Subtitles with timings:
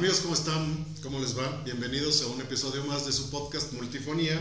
[0.00, 0.84] Amigos, ¿cómo están?
[1.02, 1.62] ¿Cómo les va?
[1.64, 4.38] Bienvenidos a un episodio más de su podcast Multifonía,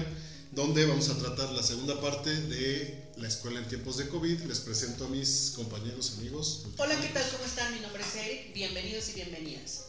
[0.51, 4.41] donde vamos a tratar la segunda parte de la escuela en tiempos de COVID.
[4.41, 6.65] Les presento a mis compañeros, amigos.
[6.77, 7.23] Hola, ¿qué tal?
[7.31, 7.73] ¿Cómo están?
[7.73, 8.53] Mi nombre es Eric.
[8.53, 9.85] Bienvenidos y bienvenidas.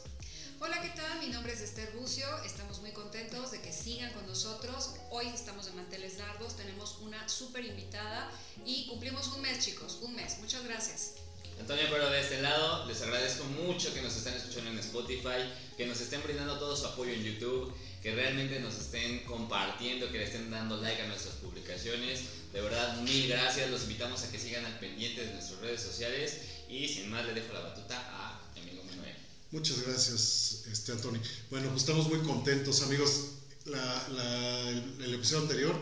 [0.63, 1.21] Hola, ¿qué tal?
[1.21, 2.27] Mi nombre es Esther Bucio.
[2.45, 4.91] Estamos muy contentos de que sigan con nosotros.
[5.09, 8.31] Hoy estamos de manteles largos, tenemos una súper invitada
[8.67, 10.37] y cumplimos un mes, chicos, un mes.
[10.39, 11.15] Muchas gracias.
[11.59, 15.87] Antonio Pero de este lado, les agradezco mucho que nos estén escuchando en Spotify, que
[15.87, 20.25] nos estén brindando todo su apoyo en YouTube, que realmente nos estén compartiendo, que le
[20.25, 22.53] estén dando like a nuestras publicaciones.
[22.53, 23.71] De verdad, mil gracias.
[23.71, 26.43] Los invitamos a que sigan al pendiente de nuestras redes sociales.
[26.69, 29.17] Y sin más, le dejo la batuta a mi amigo Manuel.
[29.53, 31.21] Muchas gracias, este, Antonio.
[31.51, 33.31] Bueno, pues estamos muy contentos, amigos.
[33.65, 35.75] La, la, el, el episodio anterior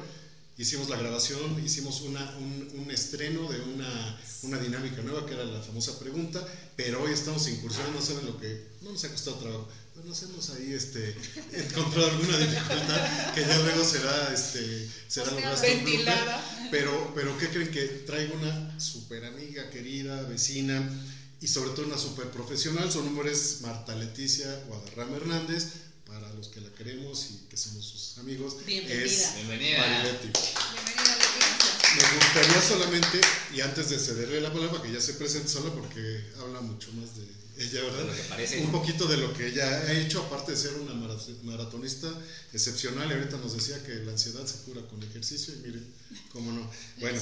[0.57, 5.45] hicimos la grabación, hicimos una, un, un, estreno de una, una, dinámica nueva que era
[5.45, 6.45] la famosa pregunta,
[6.77, 10.23] pero hoy estamos incursionando, no saben lo que, no nos ha costado trabajo, pero nos
[10.23, 11.15] hemos ahí este,
[11.53, 16.69] encontrado alguna dificultad que ya luego será, este, será lo más ventilada.
[16.71, 20.91] Pero, pero ¿qué creen que traigo una super amiga, querida, vecina
[21.41, 22.91] y sobre todo una super profesional?
[22.91, 25.65] Su nombre es Marta Leticia Guadarrama Hernández
[26.07, 29.05] para los que la queremos y que somos sus amigos, Bienvenida.
[29.05, 29.79] es Bienvenida.
[29.79, 30.29] Mariletti.
[30.29, 31.59] Bienvenida, Leticia.
[31.97, 33.21] Me gustaría solamente,
[33.55, 37.17] y antes de cederle la palabra, que ya se presente sola porque habla mucho más
[37.17, 37.25] de
[37.65, 37.99] ella, ¿verdad?
[37.99, 38.61] De lo que parece.
[38.61, 40.95] Un poquito de lo que ella ha hecho, aparte de ser una
[41.43, 42.09] maratonista
[42.53, 45.87] excepcional, y ahorita nos decía que la ansiedad se cura con ejercicio, y miren,
[46.33, 46.71] cómo no.
[47.01, 47.21] Bueno,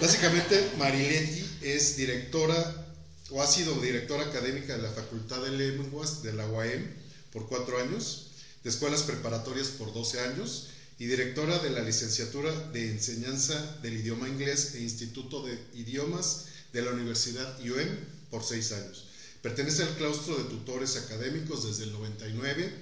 [0.00, 2.87] básicamente Mariletti es directora,
[3.30, 6.86] o ha sido directora académica de la Facultad de Lenguas de la UAM,
[7.32, 8.28] por cuatro años,
[8.64, 14.28] de escuelas preparatorias por 12 años y directora de la licenciatura de enseñanza del idioma
[14.28, 17.88] inglés e Instituto de Idiomas de la Universidad IOM
[18.30, 19.04] por seis años.
[19.42, 22.72] Pertenece al claustro de tutores académicos desde el 99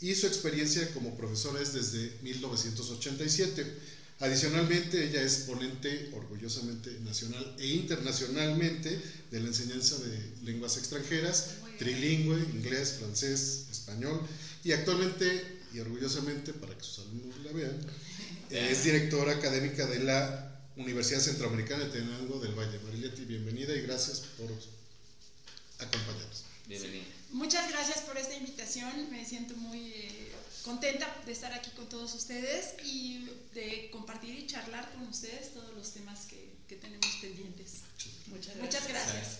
[0.00, 3.64] y su experiencia como profesora es desde 1987.
[4.22, 8.96] Adicionalmente, ella es ponente orgullosamente nacional e internacionalmente
[9.32, 14.20] de la enseñanza de lenguas extranjeras, trilingüe, inglés, francés, español,
[14.62, 17.76] y actualmente, y orgullosamente, para que sus alumnos la vean,
[18.50, 22.78] es directora académica de la Universidad Centroamericana de Tenango del Valle.
[22.84, 24.46] Mariletti, bienvenida y gracias por
[25.84, 26.44] acompañarnos.
[26.68, 27.04] Bienvenida.
[27.32, 30.31] Muchas gracias por esta invitación, me siento muy eh,
[30.62, 35.74] contenta de estar aquí con todos ustedes y de compartir y charlar con ustedes todos
[35.74, 37.80] los temas que, que tenemos pendientes.
[38.26, 38.62] Muchas gracias.
[38.62, 39.38] Muchas gracias.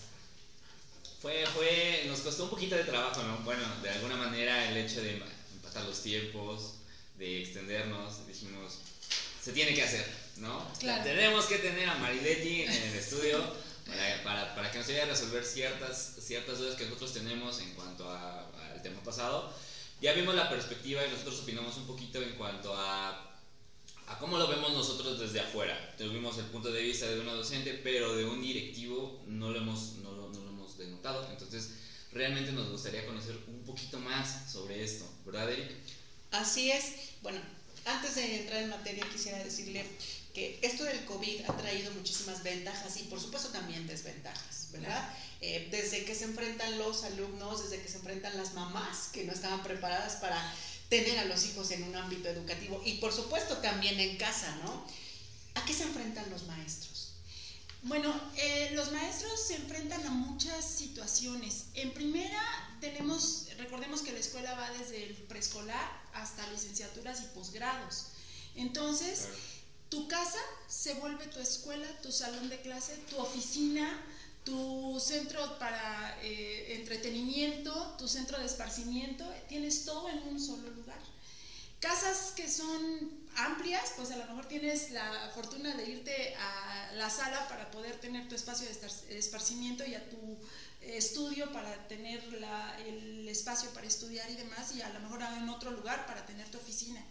[1.21, 3.37] Fue, fue, nos costó un poquito de trabajo, ¿no?
[3.39, 5.21] Bueno, de alguna manera el hecho de
[5.53, 6.75] empatar los tiempos,
[7.17, 8.79] de extendernos, dijimos,
[9.41, 10.05] se tiene que hacer,
[10.37, 10.67] ¿no?
[10.79, 11.03] Claro.
[11.03, 13.41] Tenemos que tener a Mariletti en el estudio
[13.87, 17.73] para, para, para, que nos ayude a resolver ciertas, ciertas dudas que nosotros tenemos en
[17.73, 19.53] cuanto al tema pasado.
[20.03, 23.39] Ya vimos la perspectiva y nosotros opinamos un poquito en cuanto a,
[24.07, 25.95] a cómo lo vemos nosotros desde afuera.
[25.97, 29.93] Tuvimos el punto de vista de una docente, pero de un directivo no lo hemos,
[30.03, 31.25] no lo, no lo hemos denotado.
[31.31, 31.69] Entonces,
[32.11, 35.71] realmente nos gustaría conocer un poquito más sobre esto, ¿verdad, Eric?
[36.31, 36.95] Así es.
[37.21, 37.39] Bueno,
[37.85, 39.85] antes de entrar en materia quisiera decirle
[40.33, 45.09] que esto del COVID ha traído muchísimas ventajas y por supuesto también desventajas, ¿verdad?
[45.39, 49.31] Eh, desde que se enfrentan los alumnos, desde que se enfrentan las mamás que no
[49.31, 50.37] estaban preparadas para
[50.89, 54.85] tener a los hijos en un ámbito educativo y por supuesto también en casa, ¿no?
[55.55, 57.13] ¿A qué se enfrentan los maestros?
[57.83, 61.65] Bueno, eh, los maestros se enfrentan a muchas situaciones.
[61.73, 62.41] En primera,
[62.79, 68.05] tenemos, recordemos que la escuela va desde el preescolar hasta licenciaturas y posgrados.
[68.55, 69.35] Entonces, claro.
[69.89, 70.39] tu casa
[70.69, 74.01] se vuelve tu escuela, tu salón de clase, tu oficina,
[74.43, 80.99] tu centro para eh, entretenimiento, tu centro de esparcimiento, tienes todo en un solo lugar.
[81.79, 87.09] Casas que son amplias, pues a lo mejor tienes la fortuna de irte a la
[87.09, 90.37] sala para poder tener tu espacio de esparcimiento y a tu
[90.81, 92.21] estudio para tener
[92.85, 96.49] el espacio para estudiar y demás, y a lo mejor en otro lugar para tener
[96.49, 97.03] tu oficina.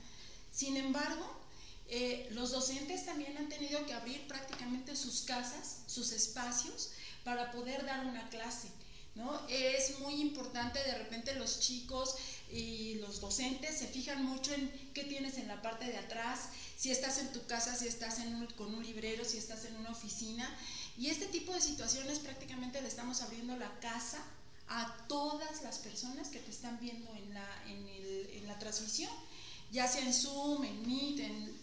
[0.52, 1.42] Sin embargo,
[1.88, 6.92] eh, los docentes también han tenido que abrir prácticamente sus casas, sus espacios,
[7.24, 8.68] para poder dar una clase.
[9.14, 9.46] ¿no?
[9.48, 12.16] Es muy importante, de repente los chicos
[12.50, 16.90] y los docentes se fijan mucho en qué tienes en la parte de atrás, si
[16.90, 18.18] estás en tu casa, si estás
[18.56, 20.48] con un librero, si estás en una oficina.
[20.96, 24.22] Y este tipo de situaciones prácticamente le estamos abriendo la casa
[24.68, 27.34] a todas las personas que te están viendo en
[28.46, 29.10] la, transmisión,
[29.72, 31.62] ya sea en Zoom, en Meet, en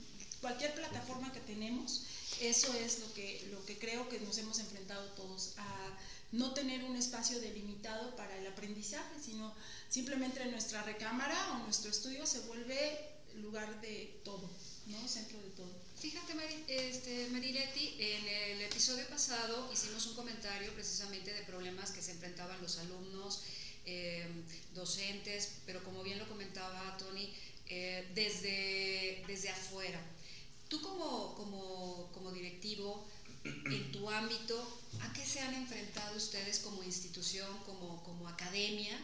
[1.45, 2.03] tenemos.
[2.39, 5.97] Eso es lo que, lo que creo que nos hemos enfrentado todos, a
[6.31, 9.53] no tener un espacio delimitado para el aprendizaje, sino
[9.89, 12.99] simplemente nuestra recámara o nuestro estudio se vuelve
[13.35, 14.49] lugar de todo,
[14.87, 15.07] ¿no?
[15.07, 15.71] Centro de todo.
[15.99, 16.33] Fíjate,
[16.67, 22.61] este, Mariletti, en el episodio pasado hicimos un comentario precisamente de problemas que se enfrentaban
[22.61, 23.43] los alumnos,
[23.85, 24.25] eh,
[24.73, 27.33] docentes, pero como bien lo comentaba Tony,
[27.67, 29.99] eh, desde, desde afuera.
[30.69, 33.05] Tú como, como, como directivo,
[33.43, 38.97] en tu ámbito, ¿a qué se han enfrentado ustedes como institución, como, como academia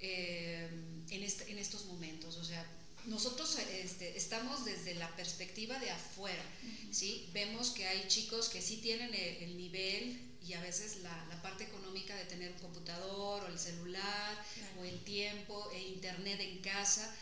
[0.00, 0.68] eh,
[1.10, 2.36] en, este, en estos momentos?
[2.36, 2.64] O sea,
[3.06, 6.44] nosotros este, estamos desde la perspectiva de afuera,
[6.92, 7.28] ¿sí?
[7.32, 11.64] Vemos que hay chicos que sí tienen el, nivel y a veces la, la, parte
[11.64, 14.44] económica de tener un computador o el celular
[14.78, 17.12] o el tiempo e internet en casa,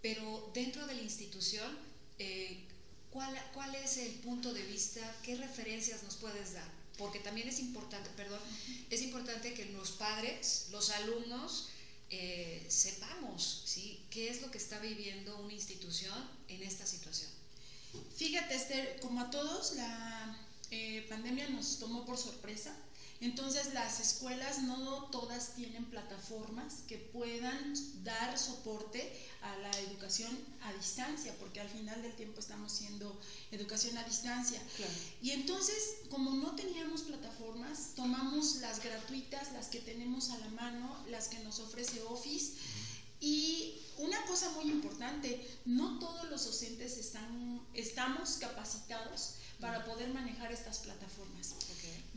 [0.00, 1.78] pero dentro de la institución,
[2.18, 2.66] eh,
[3.12, 5.00] ¿cuál, ¿cuál es el punto de vista?
[5.22, 6.68] ¿Qué referencias nos puedes dar?
[6.98, 8.40] Porque también es importante, perdón,
[8.90, 11.68] es importante que los padres, los alumnos,
[12.10, 14.04] eh, sepamos ¿sí?
[14.10, 16.14] qué es lo que está viviendo una institución
[16.48, 17.30] en esta situación.
[18.16, 20.36] Fíjate, Esther, como a todos, la
[20.70, 22.74] eh, pandemia nos tomó por sorpresa.
[23.22, 27.72] Entonces las escuelas no todas tienen plataformas que puedan
[28.02, 33.16] dar soporte a la educación a distancia, porque al final del tiempo estamos siendo
[33.52, 34.60] educación a distancia.
[35.22, 40.96] Y entonces, como no teníamos plataformas, tomamos las gratuitas, las que tenemos a la mano,
[41.08, 42.54] las que nos ofrece Office.
[43.20, 50.50] Y una cosa muy importante, no todos los docentes están, estamos capacitados para poder manejar
[50.50, 51.54] estas plataformas.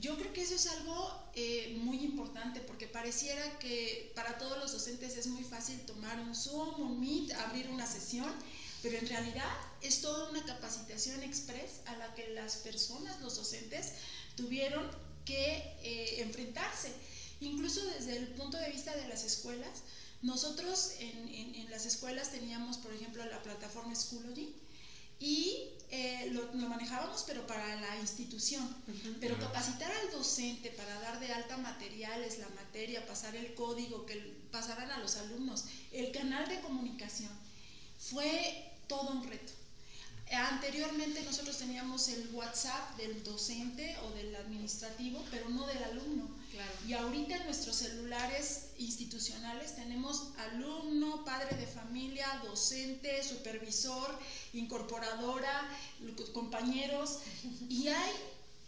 [0.05, 4.71] Yo creo que eso es algo eh, muy importante porque pareciera que para todos los
[4.71, 8.31] docentes es muy fácil tomar un Zoom, un Meet, abrir una sesión,
[8.83, 9.49] pero en realidad
[9.81, 13.93] es toda una capacitación express a la que las personas, los docentes,
[14.35, 14.87] tuvieron
[15.25, 16.91] que eh, enfrentarse.
[17.41, 19.81] Incluso desde el punto de vista de las escuelas,
[20.21, 24.53] nosotros en, en las escuelas teníamos, por ejemplo, la plataforma Schoology,
[25.19, 28.67] y eh, lo, manejábamos pero para la institución.
[29.19, 34.15] Pero capacitar al docente para dar de alta materiales, la materia, pasar el código, que
[34.51, 37.31] pasaran a los alumnos, el canal de comunicación,
[37.97, 39.53] fue todo un reto.
[40.31, 46.27] Anteriormente nosotros teníamos el WhatsApp del docente o del administrativo, pero no del alumno.
[46.87, 54.17] Y ahorita en nuestros celulares institucionales tenemos alumno, padre de familia, docente, supervisor,
[54.53, 55.69] incorporadora,
[56.33, 57.19] compañeros,
[57.69, 58.11] y hay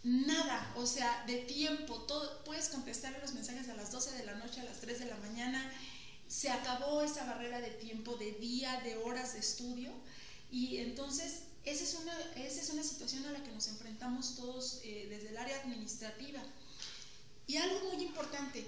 [0.02, 4.34] nada, o sea, de tiempo, todo, puedes contestar los mensajes a las 12 de la
[4.34, 5.72] noche, a las 3 de la mañana,
[6.28, 9.90] se acabó esa barrera de tiempo, de día, de horas de estudio,
[10.50, 14.80] y entonces esa es una, esa es una situación a la que nos enfrentamos todos
[14.84, 16.40] eh, desde el área administrativa.
[17.48, 18.64] Y algo muy importante,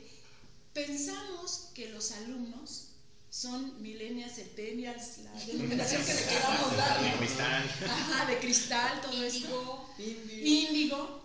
[0.75, 2.89] pensamos que los alumnos
[3.31, 7.01] son millennials, centennials, la denominación que le queramos dar.
[7.01, 7.71] De cristal.
[7.89, 9.95] Ajá, de cristal, todo esto.
[9.99, 11.21] Índigo.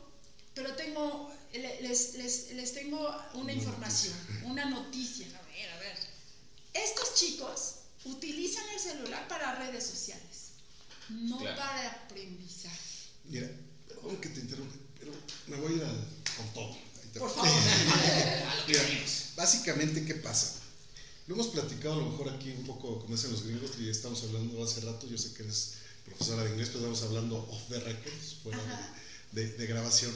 [0.53, 1.33] Pero tengo,
[1.81, 4.13] les, les, les tengo una información,
[4.43, 5.25] una noticia.
[5.27, 5.97] A ver, a ver.
[6.73, 7.75] Estos chicos
[8.05, 10.35] utilizan el celular para redes sociales
[11.09, 13.09] no para aprendizaje.
[13.25, 13.49] Mira,
[13.88, 15.12] perdón que te interrumpa, pero
[15.47, 16.07] me voy a ir
[16.38, 16.77] con todo.
[17.19, 17.50] Por favor.
[18.67, 18.81] Mira,
[19.36, 20.55] básicamente, ¿qué pasa?
[21.27, 24.24] Lo hemos platicado a lo mejor aquí un poco, como dicen los gringos, y estamos
[24.24, 25.74] hablando hace rato, yo sé que eres
[26.05, 28.60] profesora de inglés, pero estamos hablando off the records, fuera
[29.31, 30.12] de, de, grabación.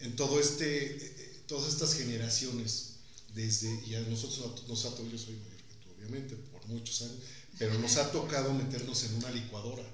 [0.00, 2.94] En todo este, eh, todas estas generaciones,
[3.34, 7.02] desde, y a nosotros nos ha tocado, yo soy mayor que tú, obviamente, por muchos
[7.02, 7.16] años,
[7.58, 9.84] pero nos ha tocado meternos en una licuadora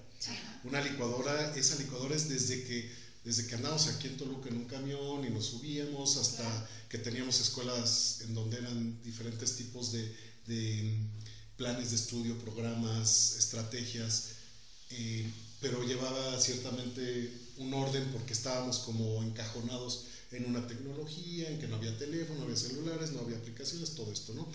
[0.64, 2.90] una licuadora, esa licuadora es desde que,
[3.26, 6.46] desde que andamos aquí en Toluca en un camión y nos subíamos hasta
[6.88, 10.04] que teníamos escuelas en donde eran diferentes tipos de,
[10.46, 14.28] mm, planes de estudio, programas, estrategias,
[14.90, 15.28] eh,
[15.60, 21.76] pero llevaba ciertamente un orden porque estábamos como encajonados en una tecnología, en que no
[21.76, 24.46] había teléfono, no había celulares, no había aplicaciones, todo esto, ¿no?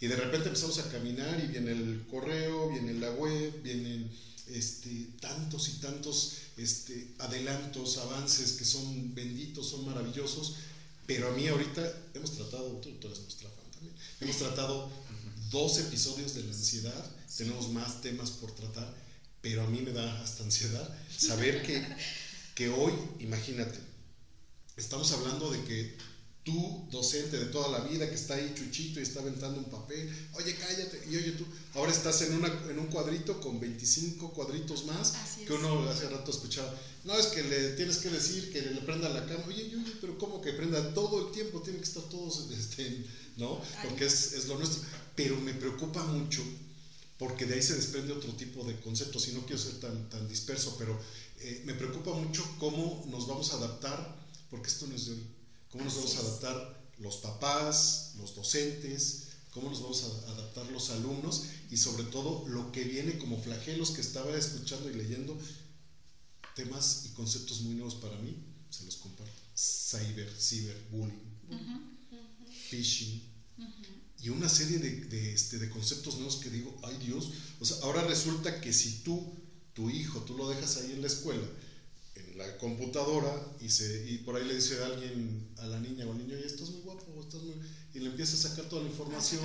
[0.00, 4.10] Y de repente empezamos a caminar y viene el correo, viene la web, vienen
[4.52, 10.56] este, tantos y tantos este, adelantos, avances que son benditos, son maravillosos,
[11.06, 14.90] pero a mí ahorita hemos tratado, tú, eres nuestra fan también, hemos tratado
[15.50, 18.92] dos episodios de la ansiedad, tenemos más temas por tratar,
[19.40, 21.86] pero a mí me da hasta ansiedad saber que,
[22.54, 23.78] que hoy, imagínate,
[24.76, 25.96] estamos hablando de que
[26.48, 30.08] tú, docente de toda la vida, que está ahí chuchito y está aventando un papel,
[30.32, 34.86] oye, cállate, y oye tú, ahora estás en, una, en un cuadrito con 25 cuadritos
[34.86, 35.12] más,
[35.46, 36.74] que uno hace rato escuchaba,
[37.04, 40.16] no, es que le tienes que decir que le prenda la cama, oye, oye, pero
[40.16, 40.94] ¿cómo que prenda?
[40.94, 43.04] Todo el tiempo tienen que estar todos, este,
[43.36, 43.60] ¿no?
[43.82, 44.82] Porque es, es lo nuestro,
[45.14, 46.42] pero me preocupa mucho
[47.18, 50.26] porque de ahí se desprende otro tipo de conceptos y no quiero ser tan, tan
[50.28, 50.98] disperso, pero
[51.40, 54.16] eh, me preocupa mucho cómo nos vamos a adaptar,
[54.48, 55.26] porque esto no es de hoy,
[55.70, 60.90] cómo nos vamos a adaptar los papás, los docentes, cómo nos vamos a adaptar los
[60.90, 65.38] alumnos y sobre todo lo que viene como flagelos que estaba escuchando y leyendo,
[66.54, 68.36] temas y conceptos muy nuevos para mí,
[68.70, 69.32] se los comparto.
[69.56, 71.98] Cyber, cyberbullying,
[72.70, 73.38] phishing
[74.20, 77.76] y una serie de, de, este, de conceptos nuevos que digo, ay Dios, o sea,
[77.82, 79.32] ahora resulta que si tú,
[79.74, 81.46] tu hijo, tú lo dejas ahí en la escuela,
[82.38, 86.12] la computadora y, se, y por ahí le dice a alguien, a la niña o
[86.12, 87.56] al niño, oye, estás muy guapo, estás muy...
[87.94, 89.42] y le empieza a sacar toda la información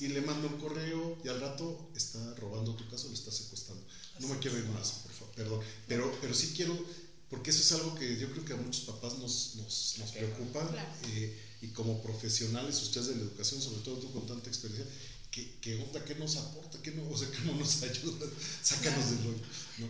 [0.00, 3.86] y le manda un correo y al rato está robando tu caso, le está secuestrando.
[4.18, 6.76] No me quiero ir más, por favor, perdón, pero, pero sí quiero,
[7.30, 10.68] porque eso es algo que yo creo que a muchos papás nos, nos, nos preocupa
[11.14, 14.84] eh, y como profesionales, ustedes de la educación, sobre todo tú con tanta experiencia,
[15.30, 16.04] ¿qué, qué onda?
[16.04, 16.82] ¿Qué nos aporta?
[16.82, 18.26] ¿Qué no, o sea, ¿qué no nos ayuda?
[18.62, 19.42] Sácanos del hoyo.
[19.78, 19.86] ¿no?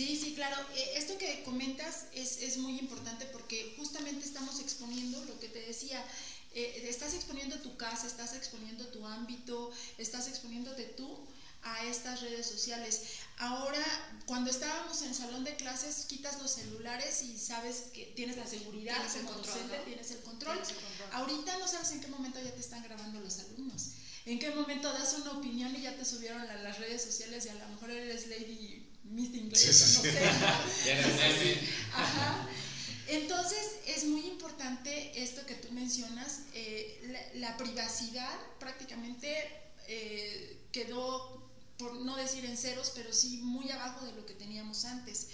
[0.00, 0.56] Sí, sí, claro.
[0.74, 5.60] Eh, esto que comentas es, es, muy importante porque justamente estamos exponiendo lo que te
[5.60, 6.02] decía.
[6.54, 11.06] Eh, estás exponiendo tu casa, estás exponiendo tu ámbito, estás exponiéndote tú
[11.64, 13.02] a estas redes sociales.
[13.36, 13.84] Ahora,
[14.24, 18.96] cuando estábamos en salón de clases, quitas los celulares y sabes que tienes la seguridad,
[18.96, 20.58] tienes el control, tienes el control.
[21.12, 23.90] Ahorita no sabes en qué momento ya te están grabando los alumnos.
[24.24, 27.50] En qué momento das una opinión y ya te subieron a las redes sociales y
[27.50, 30.18] a lo mejor eres Lady Miss Inglés, no sé.
[31.92, 32.48] Ajá.
[33.08, 39.34] Entonces es muy importante esto que tú mencionas, eh, la, privacidad prácticamente
[39.88, 44.84] eh, quedó, por no decir en ceros, pero sí muy abajo de lo que teníamos
[44.84, 45.26] antes.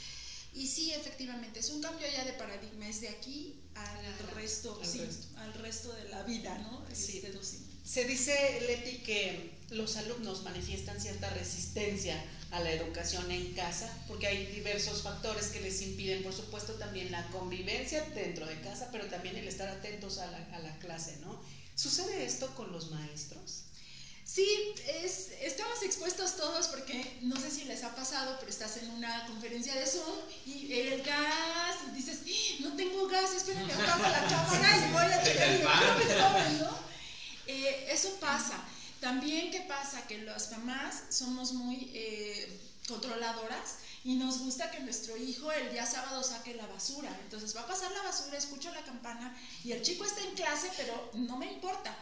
[0.54, 4.88] Y sí, efectivamente, es un cambio ya de paradigma, es de aquí al resto, al,
[4.88, 5.26] sí, resto.
[5.36, 6.82] al resto de la vida, ¿no?
[6.94, 7.18] Sí.
[7.18, 7.38] Este
[7.84, 12.24] Se dice, Leti, que los alumnos manifiestan cierta resistencia
[12.56, 17.12] a la educación en casa, porque hay diversos factores que les impiden, por supuesto, también
[17.12, 21.18] la convivencia dentro de casa, pero también el estar atentos a la, a la clase,
[21.22, 21.38] ¿no?
[21.74, 23.64] ¿Sucede esto con los maestros?
[24.24, 28.90] Sí, es, estamos expuestos todos porque no sé si les ha pasado, pero estás en
[28.90, 32.56] una conferencia de Zoom y el gas, dices, ¡Ah!
[32.60, 35.62] no tengo gas, espérenme, apago la cámara y voy a tener
[36.60, 36.78] ¿no?
[37.46, 38.64] Eh, eso pasa.
[39.00, 40.06] También, ¿qué pasa?
[40.06, 45.84] Que las mamás somos muy eh, controladoras y nos gusta que nuestro hijo el día
[45.84, 47.14] sábado saque la basura.
[47.24, 50.70] Entonces va a pasar la basura, escucho la campana y el chico está en clase,
[50.76, 51.96] pero no me importa.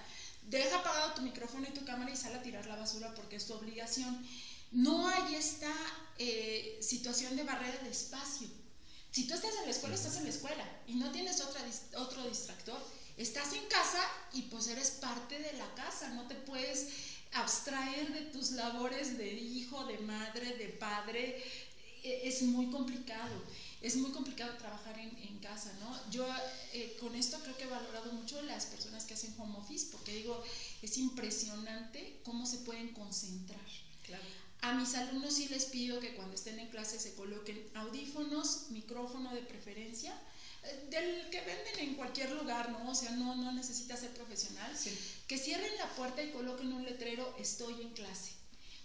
[0.44, 3.46] Deja apagado tu micrófono y tu cámara y sale a tirar la basura porque es
[3.46, 4.26] tu obligación.
[4.70, 5.72] No hay esta
[6.18, 8.48] eh, situación de barrera de espacio.
[9.10, 12.78] Si tú estás en la escuela, estás en la escuela y no tienes otro distractor
[13.16, 14.02] Estás en casa
[14.32, 16.88] y pues eres parte de la casa, no te puedes
[17.32, 21.42] abstraer de tus labores de hijo, de madre, de padre.
[22.02, 23.42] E, es muy complicado,
[23.80, 26.10] es muy complicado trabajar en, casa, ¿no?
[26.10, 26.26] Yo
[26.72, 30.14] eh, con esto creo que he valorado mucho las personas que hacen home office, porque
[30.14, 30.42] digo,
[30.80, 33.60] es impresionante cómo se pueden concentrar.
[34.04, 34.24] Claro.
[34.62, 39.34] A mis alumnos sí les pido que cuando estén en clase se coloquen audífonos, micrófono
[39.34, 40.18] de preferencia,
[40.90, 42.90] del que venden en cualquier lugar, ¿no?
[42.90, 44.72] O sea, no, no necesita ser profesional.
[45.26, 48.32] Que cierren la puerta y coloquen un letrero, estoy en clase,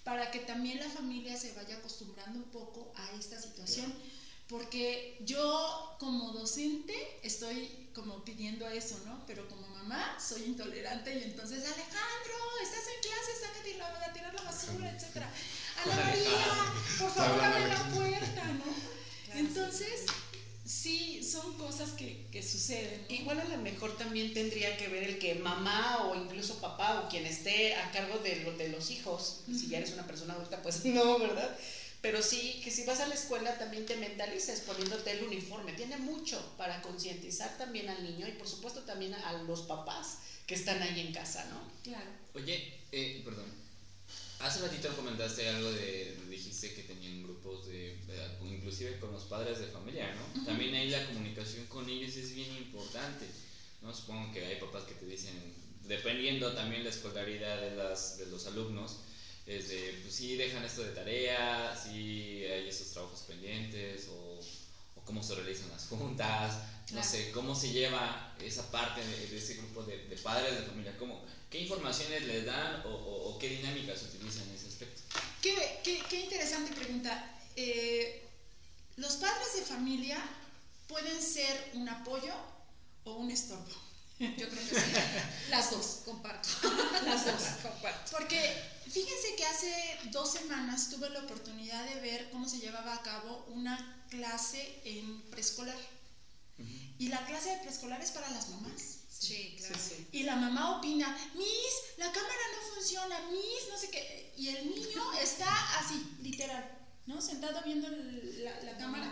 [0.03, 3.93] para que también la familia se vaya acostumbrando un poco a esta situación.
[4.47, 9.23] Porque yo como docente estoy como pidiendo eso, ¿no?
[9.27, 14.33] Pero como mamá soy intolerante y entonces, Alejandro, estás en clase, sácate la, a tirar
[14.33, 15.23] la basura, etc.
[15.85, 19.35] Ana María, por favor, abre la puerta, ¿no?
[19.35, 20.05] Entonces,
[20.69, 23.03] Sí, son cosas que, que suceden.
[23.09, 27.09] Igual a lo mejor también tendría que ver el que mamá o incluso papá o
[27.09, 30.85] quien esté a cargo de, de los hijos, si ya eres una persona adulta, pues
[30.85, 31.57] no, ¿verdad?
[32.01, 35.73] Pero sí, que si vas a la escuela también te mentalices poniéndote el uniforme.
[35.73, 40.53] Tiene mucho para concientizar también al niño y por supuesto también a los papás que
[40.53, 41.67] están ahí en casa, ¿no?
[41.81, 42.11] Claro.
[42.35, 43.68] Oye, eh, perdón.
[44.39, 47.93] Hace ratito comentaste algo de, dijiste que tenían grupos de,
[48.45, 50.45] inclusive con los padres de familia, ¿no?
[50.45, 53.27] También ahí la comunicación con ellos es bien importante,
[53.81, 53.93] ¿no?
[53.93, 55.35] Supongo que hay papás que te dicen,
[55.83, 58.99] dependiendo también la escolaridad de, las, de los alumnos,
[59.45, 64.39] es de, pues sí, dejan esto de tarea, sí hay esos trabajos pendientes, o
[65.09, 66.59] cómo se realizan las juntas,
[66.91, 71.23] no sé, cómo se lleva esa parte de, ese grupo de, padres de familia, cómo,
[71.49, 75.01] qué informaciones les dan o, qué dinámicas utilizan en ese aspecto.
[75.41, 77.37] Qué, qué, qué interesante pregunta.
[77.55, 78.23] Eh,
[78.97, 80.21] los padres de familia
[80.87, 82.33] pueden ser un apoyo
[83.05, 83.88] o un estorbo.
[84.19, 84.91] Yo creo que sí.
[85.49, 86.01] Las dos.
[86.03, 86.49] Comparto.
[87.05, 87.41] Las dos.
[87.63, 88.11] Comparto.
[88.11, 88.39] Porque
[88.85, 93.45] fíjense que hace dos semanas tuve la oportunidad de ver cómo se llevaba a cabo
[93.49, 95.77] una clase en preescolar.
[96.97, 98.97] Y la clase de preescolar es para las mamás.
[99.09, 99.75] Sí, claro.
[100.11, 104.33] Y la mamá opina, Miss, la cámara no funciona, Miss, no sé qué.
[104.37, 106.69] Y el niño está así, literal,
[107.05, 107.21] ¿no?
[107.21, 109.09] Sentado viendo la, cámara,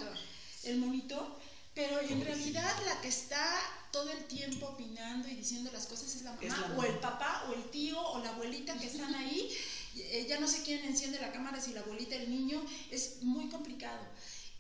[0.64, 1.40] el monitor.
[1.74, 3.60] Pero en realidad la que está
[3.98, 7.54] todo el tiempo opinando y diciendo las cosas es la mamá, o el papá, o
[7.54, 9.50] el tío, o la abuelita que están ahí.
[10.00, 13.50] Eh, ya no sé quién enciende la cámara, si la abuelita, el niño, es muy
[13.50, 14.00] complicado.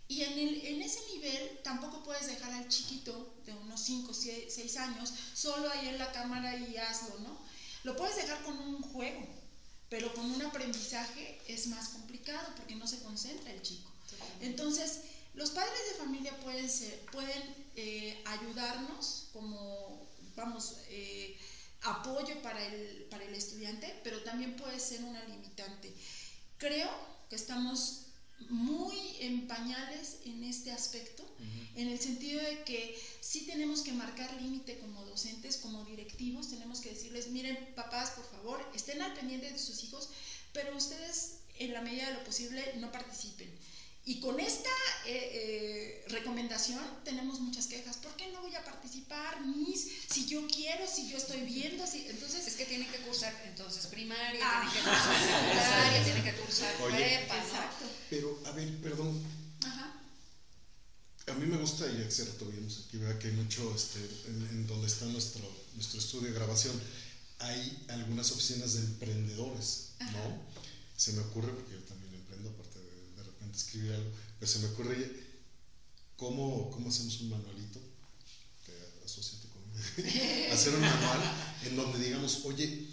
[0.07, 4.13] Y en, el, en ese nivel tampoco puedes dejar al chiquito de unos 5 o
[4.15, 7.37] 6 años solo ahí en la cámara y hazlo, ¿no?
[7.83, 9.27] Lo puedes dejar con un juego,
[9.89, 13.91] pero con un aprendizaje es más complicado porque no se concentra el chico.
[14.41, 15.01] Entonces,
[15.35, 21.37] los padres de familia pueden, ser, pueden eh, ayudarnos como, vamos, eh,
[21.83, 25.93] apoyo para el, para el estudiante, pero también puede ser una limitante.
[26.57, 26.89] Creo
[27.29, 28.07] que estamos
[28.49, 31.23] muy en pañales en este aspecto,
[31.75, 36.79] en el sentido de que sí tenemos que marcar límite como docentes, como directivos, tenemos
[36.79, 40.09] que decirles, miren papás, por favor, estén al pendiente de sus hijos,
[40.53, 43.51] pero ustedes en la medida de lo posible no participen.
[44.07, 44.69] Y con esta
[45.05, 47.97] eh, eh, recomendación tenemos muchas quejas.
[47.97, 49.85] ¿Por qué no voy a participar, Miss?
[50.09, 52.07] Si yo quiero, si yo estoy viendo, si...
[52.07, 52.47] entonces...
[52.47, 57.37] Es que tiene que cursar entonces primaria, tiene que cursar secundaria, tiene que cursar prepa,
[57.37, 57.85] Exacto.
[58.09, 59.21] Pero, a ver, perdón.
[59.65, 60.01] Ajá.
[61.27, 63.19] A mí me gusta, y hace rato vimos aquí, ¿verdad?
[63.19, 65.43] que hay mucho, este, en, donde está nuestro,
[65.75, 66.81] nuestro estudio de grabación,
[67.39, 70.41] hay algunas opciones de emprendedores, ¿no?
[70.95, 71.96] Se me ocurre, porque yo también
[73.57, 75.27] escribir algo, pero se me ocurre,
[76.15, 77.79] ¿cómo, cómo hacemos un manualito?
[79.05, 80.51] Asociate conmigo.
[80.53, 81.21] Hacer un manual
[81.65, 82.87] en donde digamos, oye,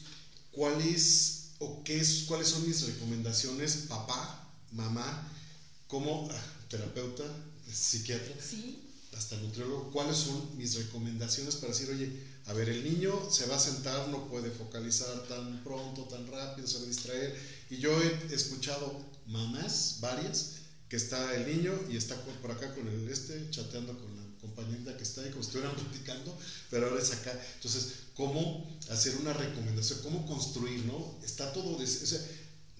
[0.52, 5.30] ¿cuál es o qué es, cuáles son mis recomendaciones, papá, mamá,
[5.86, 7.24] como ah, terapeuta,
[7.72, 8.34] psiquiatra,
[9.16, 12.10] hasta nutriólogo, cuáles son mis recomendaciones para decir, oye,
[12.46, 16.66] a ver, el niño se va a sentar, no puede focalizar tan pronto, tan rápido,
[16.66, 17.64] se va a distraer.
[17.70, 20.52] Y yo he escuchado mamás, varias,
[20.94, 24.96] que está el niño y está por acá con el este, chateando con la compañerita
[24.96, 26.38] que está ahí, como si estuvieran platicando,
[26.70, 27.32] pero ahora es acá.
[27.56, 29.98] Entonces, ¿cómo hacer una recomendación?
[30.04, 31.18] ¿Cómo construir, no?
[31.24, 32.20] Está todo, o sea,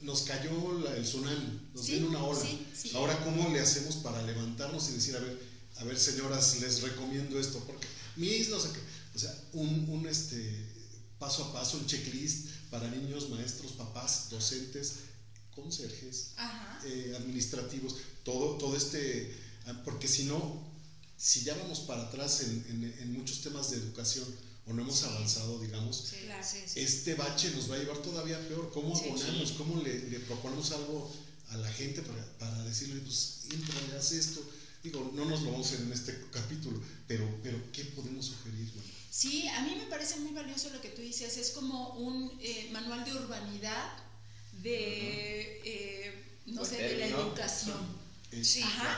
[0.03, 2.41] nos cayó el tsunami, nos viene una ola.
[2.95, 5.37] Ahora, ¿cómo le hacemos para levantarnos y decir, a ver,
[5.79, 7.59] a ver, señoras, les recomiendo esto?
[7.67, 8.81] Porque mis, no sé qué.
[9.17, 10.71] O sea, un, un este,
[11.19, 14.99] paso a paso, un checklist para niños, maestros, papás, docentes,
[15.55, 16.33] conserjes,
[16.85, 19.35] eh, administrativos, todo, todo este,
[19.67, 20.63] ah, porque si no,
[21.17, 24.27] si ya vamos para atrás en, en, muchos temas de educación
[24.67, 26.13] o no hemos avanzado, digamos,
[26.75, 28.71] este bache nos va a llevar todavía peor.
[28.73, 29.53] ¿Cómo abonamos?
[29.53, 31.11] ¿Cómo le, le, proponemos algo
[31.51, 34.43] a la gente para, para decirle, pues, entra, haz esto?
[34.83, 38.71] Digo, no nos lo vamos a hacer en este capítulo, pero, pero ¿qué podemos sugerir?
[39.11, 41.39] Sí, a mí me parece muy valioso lo que tú dices.
[41.39, 44.04] Es como un eh, manual de urbanidad
[44.65, 48.03] de, eh, no sé, de la educación.
[48.43, 48.63] Sí.
[48.63, 48.97] Ajá.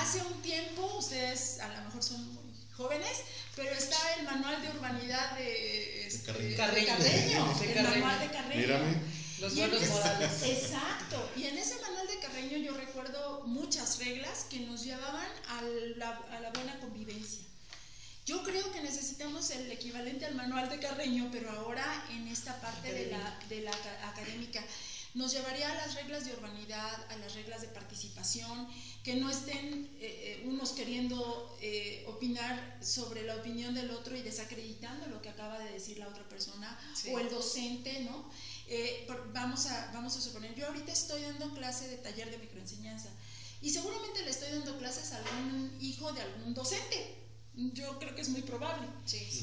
[0.00, 3.22] Hace un tiempo, ustedes a lo mejor son muy jóvenes,
[3.56, 6.94] pero está el manual de urbanidad de, este, Carreño.
[6.96, 9.00] el manual de Carreño.
[9.40, 10.42] Los buenos modales.
[10.44, 11.30] Exacto.
[11.36, 15.62] Y en ese manual de Carreño yo recuerdo muchas reglas que nos llevaban a
[15.96, 17.42] la, a la buena convivencia.
[18.24, 22.92] Yo creo que necesitamos el equivalente al manual de Carreño, pero ahora en esta parte
[22.92, 23.72] de la, de la
[24.04, 24.62] académica
[25.16, 28.68] nos llevaría a las reglas de urbanidad, a las reglas de participación,
[29.02, 34.20] que no estén eh, eh, unos queriendo eh, opinar sobre la opinión del otro y
[34.20, 36.78] desacreditando lo que acaba de decir la otra persona
[37.10, 38.30] o el docente, ¿no?
[39.32, 43.08] vamos, a, vamos a suponer, yo ahorita estoy dando clase de taller de microenseñanza
[43.62, 47.25] y seguramente le estoy dando clases a algún hijo de algún docente
[47.56, 48.86] yo creo que es muy probable.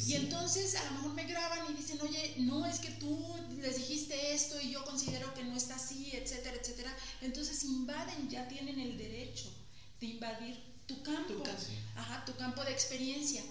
[0.08, 3.78] Y entonces a lo mejor me graban y dicen, oye, no es que tú les
[3.78, 6.96] dijiste esto y yo considero que no está así, etcétera, etcétera.
[7.22, 9.52] Entonces invaden, ya tienen el derecho
[10.00, 11.44] de invadir tu campo, tu,
[11.96, 13.42] Ajá, tu campo de experiencia.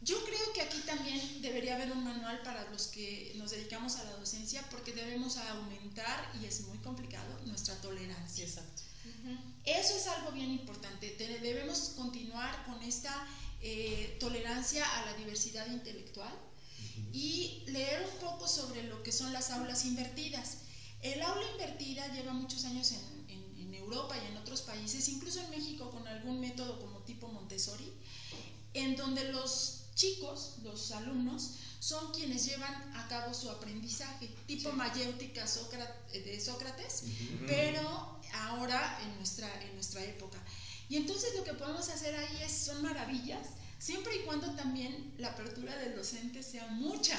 [0.00, 4.04] Yo creo que aquí también debería haber un manual para los que nos dedicamos a
[4.04, 8.44] la docencia porque debemos aumentar, y es muy complicado, nuestra tolerancia.
[8.44, 8.82] Exacto.
[9.64, 11.16] Eso es algo bien importante.
[11.18, 13.26] Debemos continuar con esta
[13.66, 16.30] eh, tolerancia a la diversidad intelectual
[17.14, 20.58] y leer un poco sobre lo que son las aulas invertidas.
[21.00, 25.90] El aula invertida lleva muchos años en, Europa y en otros países, incluso en México
[25.90, 27.92] con algún método como tipo Montessori,
[28.72, 35.44] en donde los chicos, los alumnos, son quienes llevan a cabo su aprendizaje, tipo mayéutica
[35.44, 37.04] de Sócrates,
[37.46, 40.42] pero ahora en nuestra, en nuestra época.
[40.88, 45.28] Y entonces lo que podemos hacer ahí es, son maravillas siempre y cuando también la
[45.28, 47.18] apertura del docente sea mucha,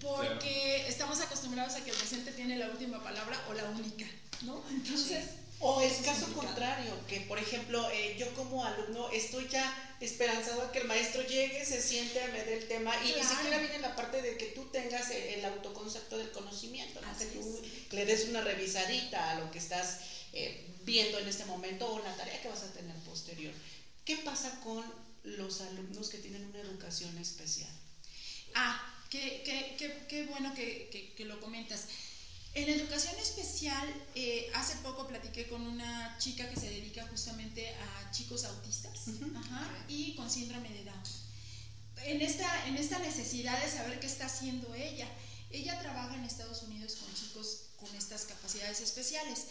[0.00, 4.06] porque estamos acostumbrados a que el docente tiene la última palabra o la única,
[4.42, 4.62] ¿no?
[4.70, 5.24] Entonces...
[5.60, 10.72] O es caso contrario, que por ejemplo eh, yo como alumno estoy ya esperanzado a
[10.72, 13.94] que el maestro llegue, se siente a medir el tema y ni siquiera viene la
[13.94, 19.30] parte de que tú tengas el, autoconcepto del conocimiento, que tú le des una revisadita
[19.30, 20.00] a lo que estás
[20.34, 23.54] eh, viendo en este momento o la tarea que vas a tener posterior.
[24.04, 24.84] ¿Qué pasa con
[25.24, 27.70] los alumnos que tienen una educación especial.
[28.54, 31.86] Ah, qué, qué, qué, qué bueno que, que, lo comentas.
[32.52, 38.10] En educación especial, eh, hace poco platiqué con una chica que se dedica justamente a
[38.12, 39.06] chicos autistas
[39.88, 41.02] y con síndrome de Down.
[42.04, 45.08] En esta, en esta necesidad de saber qué está haciendo ella,
[45.50, 49.46] ella trabaja en Estados Unidos con chicos con estas capacidades especiales.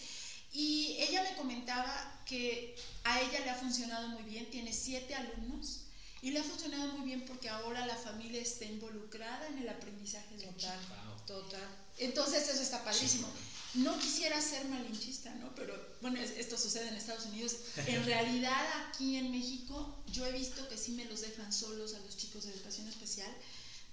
[0.53, 5.81] Y ella me comentaba que a ella le ha funcionado muy bien, tiene siete alumnos
[6.21, 10.37] y le ha funcionado muy bien porque ahora la familia está involucrada en el aprendizaje
[10.37, 10.79] de total,
[11.27, 11.67] total.
[11.97, 13.27] Entonces eso está padrísimo.
[13.73, 15.53] No quisiera ser malinchista, ¿no?
[15.55, 17.55] Pero bueno, esto sucede en Estados Unidos.
[17.87, 21.99] En realidad aquí en México yo he visto que sí me los dejan solos a
[21.99, 23.31] los chicos de educación especial.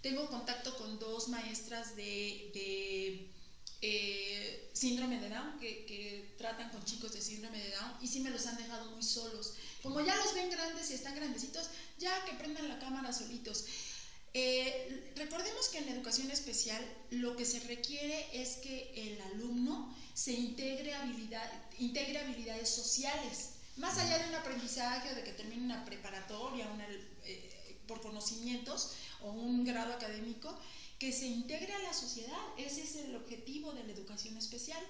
[0.02, 3.30] Tengo contacto con dos maestras de
[3.82, 8.30] eh, síndrome de Down, que, tratan con chicos de síndrome de Down, y sí me
[8.30, 9.54] los han dejado muy solos.
[9.82, 13.64] Como ya los ven grandes y están grandecitos, ya que prendan la cámara solitos.
[14.32, 20.32] Eh, recordemos que en educación especial lo que se requiere es que el alumno se
[20.32, 25.84] integre, habilidad, integre habilidades sociales, más allá de un aprendizaje o de que termine una
[25.84, 26.68] preparatoria
[27.24, 30.56] eh, por conocimientos o un grado académico,
[31.00, 32.38] que se integre a la sociedad.
[32.58, 34.82] Ese es el objetivo de la educación especial.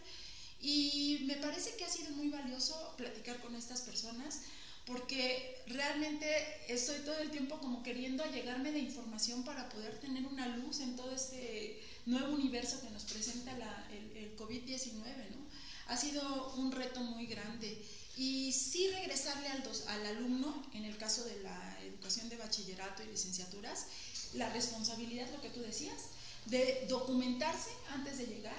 [0.60, 4.40] Y me parece que ha sido muy valioso platicar con estas personas
[4.86, 6.26] porque realmente
[6.68, 10.96] estoy todo el tiempo como queriendo allegarme de información para poder tener una luz en
[10.96, 13.52] todo este nuevo universo que nos presenta
[13.92, 14.94] el, COVID-19,
[15.30, 15.46] ¿no?
[15.88, 17.80] Ha sido un reto muy grande.
[18.16, 23.06] Y sí regresarle al, al alumno, en el caso de la educación de bachillerato y
[23.06, 23.86] licenciaturas,
[24.34, 25.98] la responsabilidad, lo que tú decías,
[26.46, 28.56] de documentarse antes de llegar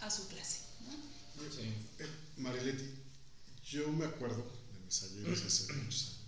[0.00, 0.60] a su clase.
[0.86, 1.52] ¿no?
[1.52, 1.72] Sí.
[1.98, 2.90] Eh, Mariletti,
[3.64, 6.20] yo me acuerdo de mis ayeres hace muchos años.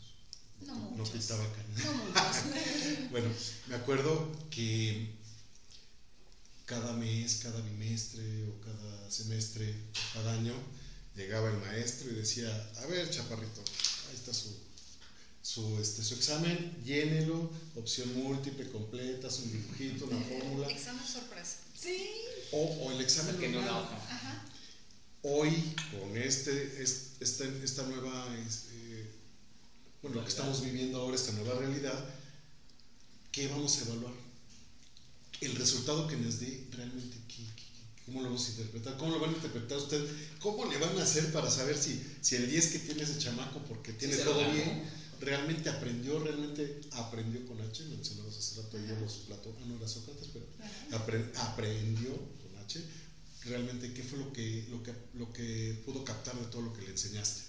[0.63, 3.29] No, no pintaba No bueno,
[3.67, 5.15] me acuerdo que
[6.65, 9.75] cada mes, cada bimestre o cada semestre,
[10.15, 10.55] cada año,
[11.15, 13.61] llegaba el maestro y decía, a ver, chaparrito,
[14.09, 14.66] ahí está su
[15.47, 20.69] su, este, su examen, llénelo, opción múltiple, completa, un dibujito, una fórmula.
[20.69, 21.59] Examen sorpresa.
[21.81, 22.11] Sí.
[22.51, 24.45] O, o el examen que no la hoja.
[25.23, 25.51] Hoy,
[25.93, 29.09] con este, esta, esta nueva, este,
[30.03, 32.05] bueno, lo que estamos viviendo ahora, esta nueva realidad,
[33.31, 34.15] ¿qué vamos a evaluar?
[35.41, 37.45] El resultado que nos dé realmente, ¿qué,
[38.05, 38.97] ¿Cómo lo vamos a interpretar?
[38.97, 40.11] ¿Cómo lo van a interpretar ustedes?
[40.41, 43.61] ¿Cómo le van a hacer para saber si, si el 10 que tiene ese chamaco,
[43.69, 44.89] porque tiene todo bien,
[45.21, 49.89] realmente aprendió, realmente aprendió con H, mencionamos hace rato ahí los Platón, ah, no era
[49.89, 50.47] Sócrates, pero
[51.43, 52.83] aprendió con H,
[53.45, 56.83] realmente qué fue lo que, lo, que, lo que pudo captar de todo lo que
[56.83, 57.43] le enseñaste.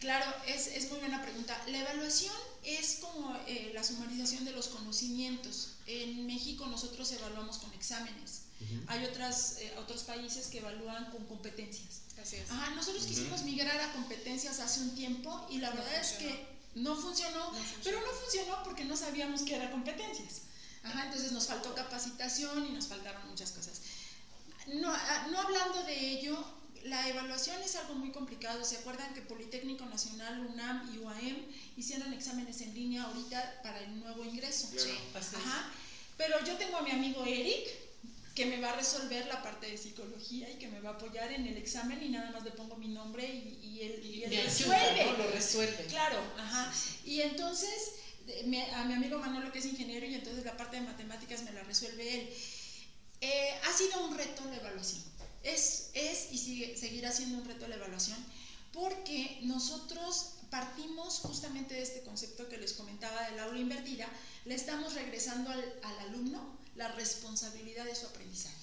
[0.00, 1.62] Claro, es, es muy buena pregunta.
[1.68, 2.32] La evaluación
[2.64, 5.72] es como eh, la sumarización de los conocimientos.
[5.86, 8.42] En México nosotros evaluamos con exámenes.
[8.88, 12.02] Hay otras, eh, otros países que evalúan con competencias.
[12.20, 12.50] Así es.
[12.74, 17.52] nosotros quisimos migrar a competencias hace un tiempo y la verdad es que no funcionó,
[17.82, 20.42] pero no funcionó porque no sabíamos que era competencias.
[20.82, 23.82] Ajá, entonces nos faltó capacitación y nos faltaron muchas cosas.
[24.66, 24.92] No,
[25.30, 26.42] no hablando de ello,
[26.84, 28.64] la evaluación es algo muy complicado.
[28.64, 34.00] ¿Se acuerdan que Politécnico Nacional, UNAM y UAM hicieron exámenes en línea ahorita para el
[34.00, 34.68] nuevo ingreso?
[34.76, 35.70] Sí, Ajá.
[36.16, 37.66] Pero yo tengo a mi amigo Eric,
[38.34, 41.32] que me va a resolver la parte de psicología y que me va a apoyar
[41.32, 45.18] en el examen y nada más le pongo mi nombre y, él, y él resuelve.
[45.18, 45.84] lo resuelve.
[45.86, 46.72] Claro, ajá.
[47.04, 47.94] Y entonces
[48.74, 51.64] a mi amigo Manolo que es ingeniero y entonces la parte de matemáticas me la
[51.64, 52.30] resuelve él.
[53.20, 55.02] Eh, ha sido un reto la evaluación.
[55.42, 58.18] Es, es y sigue, seguirá siendo un reto la evaluación
[58.72, 64.06] porque nosotros partimos justamente de este concepto que les comentaba del aula invertida,
[64.44, 68.56] le estamos regresando al, al alumno la responsabilidad de su aprendizaje.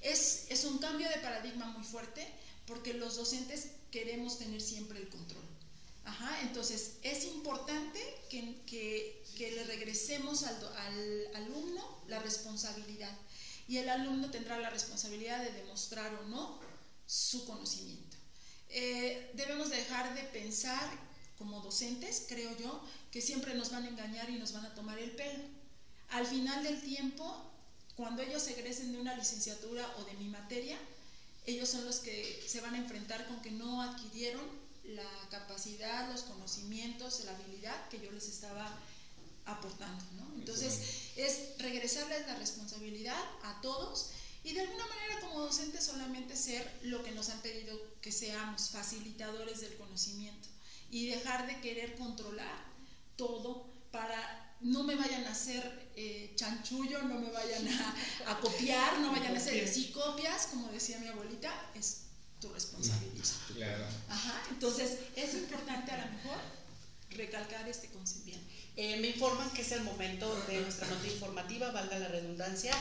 [0.00, 2.26] Es, es, un cambio de paradigma muy fuerte
[2.66, 5.44] porque los docentes queremos tener siempre el control.
[6.06, 13.14] Ajá, entonces es importante que, que, que le regresemos al, al, alumno la responsabilidad
[13.68, 16.58] y el alumno tendrá la responsabilidad de demostrar o no
[17.06, 18.16] su conocimiento.
[18.70, 20.88] Eh, debemos dejar de pensar
[21.36, 24.98] como docentes, creo yo, que siempre nos van a engañar y nos van a tomar
[24.98, 25.57] el pelo.
[26.10, 27.24] Al final del tiempo,
[27.96, 30.78] cuando ellos egresen de una licenciatura o de mi materia,
[31.46, 34.42] ellos son los que se van a enfrentar con que no adquirieron
[34.84, 38.78] la capacidad, los conocimientos, la habilidad que yo les estaba
[39.46, 40.04] aportando.
[40.16, 40.34] ¿no?
[40.36, 44.10] Entonces, es regresarles la responsabilidad a todos
[44.44, 48.70] y de alguna manera como docentes solamente ser lo que nos han pedido que seamos,
[48.70, 50.48] facilitadores del conocimiento
[50.90, 52.64] y dejar de querer controlar
[53.16, 58.98] todo para no me vayan a hacer eh, chanchullo, no me vayan a, a, copiar,
[59.00, 62.02] no vayan a hacer si copias, como decía mi abuelita, es
[62.40, 63.24] tu responsabilidad.
[63.54, 63.84] Claro.
[64.08, 66.38] Ajá, entonces es importante a lo mejor
[67.10, 68.24] recalcar este concepto.
[68.24, 68.40] Bien.
[68.76, 72.72] Eh, me informan que es el momento de nuestra nota informativa, valga la redundancia.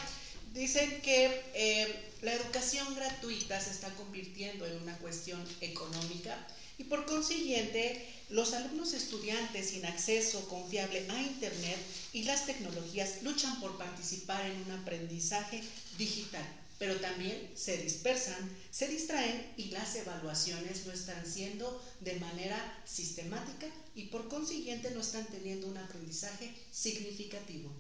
[0.54, 6.38] Dicen que eh, la educación gratuita se está convirtiendo en una cuestión económica
[6.78, 11.78] y por consiguiente los alumnos estudiantes sin acceso confiable a Internet
[12.12, 15.63] y las tecnologías luchan por participar en un aprendizaje
[15.98, 16.46] digital,
[16.78, 23.68] pero también se dispersan, se distraen y las evaluaciones no están siendo de manera sistemática
[23.96, 27.72] y por consiguiente no están teniendo un aprendizaje significativo.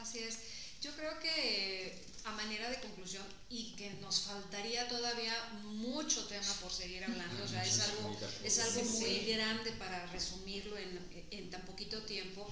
[0.00, 0.38] Así es.
[0.80, 6.72] Yo creo que a manera de conclusión y que nos faltaría todavía mucho tema por
[6.72, 11.62] seguir hablando, o sea, es algo, es algo muy grande para resumirlo en, en tan
[11.62, 12.48] poquito tiempo,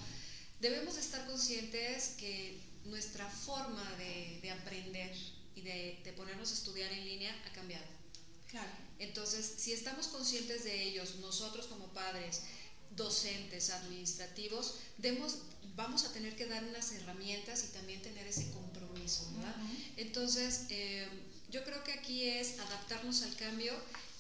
[0.61, 5.15] debemos estar conscientes que nuestra forma de, de aprender
[5.55, 7.85] y de, de, ponernos a estudiar en línea ha cambiado.
[8.49, 8.71] Claro.
[8.99, 12.43] Entonces, si estamos conscientes de ellos, nosotros como padres,
[12.95, 15.39] docentes, administrativos, demos,
[15.77, 19.55] vamos a tener que dar unas herramientas y también tener ese compromiso, ¿verdad?
[19.57, 19.93] Uh -huh.
[19.99, 21.07] Entonces, eh,
[21.51, 23.73] yo creo que aquí es adaptarnos al cambio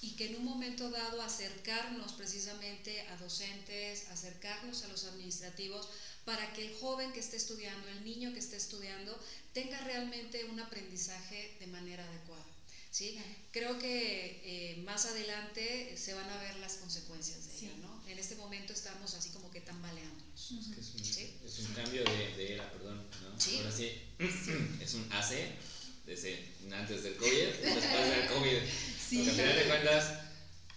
[0.02, 5.88] y que en un momento dado acercarnos precisamente a docentes, acercarnos a los administrativos,
[6.24, 9.18] para que el joven que esté estudiando, el niño que esté estudiando,
[9.52, 12.44] tenga realmente un aprendizaje de manera adecuada.
[12.90, 13.18] ¿sí?
[13.52, 17.66] Creo que eh, más adelante se van a ver las consecuencias de sí.
[17.66, 18.08] ello, ¿no?
[18.08, 20.25] En este momento estamos así como que tambaleándonos.
[20.36, 20.80] -huh.
[20.80, 21.34] es, un, ¿sí?
[21.44, 23.40] es, un, cambio de, de era, perdón, ¿no?
[23.40, 23.58] ¿Sí?
[23.58, 23.92] Ahora sí,
[24.80, 25.34] es un AC,
[26.04, 27.30] desde antes del COVID,
[27.62, 28.58] después del COVID.
[29.08, 29.16] Sí.
[29.18, 30.20] Porque al final de cuentas,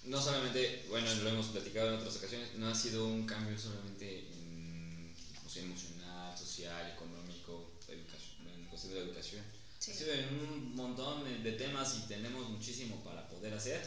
[0.05, 4.19] no solamente, bueno, lo hemos platicado en otras ocasiones, no ha sido un cambio solamente
[4.19, 5.13] en,
[5.45, 9.43] o sea, emocional, social, económico, en cuestión de educación.
[9.77, 9.91] Sí.
[9.91, 13.81] Ha sido en un montón de temas y tenemos muchísimo para poder hacer,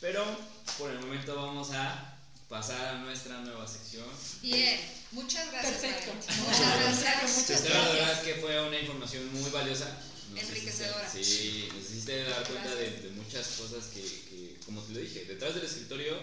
[0.00, 0.24] pero
[0.78, 2.17] por el momento vamos a
[2.48, 4.06] pasar a nuestra nueva sección.
[4.42, 4.80] Bien,
[5.12, 5.80] muchas gracias.
[5.80, 6.12] Perfecto.
[6.14, 7.36] Muchas gracias.
[7.36, 7.74] Muchas gracias.
[7.74, 9.98] La verdad es que fue una información muy valiosa.
[10.32, 11.10] No Enriquecedora.
[11.10, 15.00] Si sí, nos hiciste dar cuenta de, de, muchas cosas que, que, como te lo
[15.00, 16.14] dije, detrás del escritorio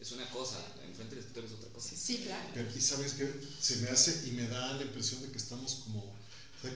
[0.00, 1.94] es una cosa, enfrente del escritorio es otra cosa.
[1.94, 2.48] Sí, claro.
[2.54, 5.82] Pero aquí sabes que se me hace y me da la impresión de que estamos
[5.84, 6.20] como